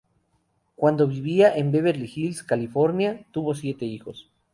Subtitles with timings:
[0.75, 4.31] Cuando vivía en Beverly Hills, California, tuvo siete hijos.